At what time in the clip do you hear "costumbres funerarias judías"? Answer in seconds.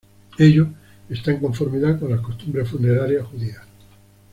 2.21-3.61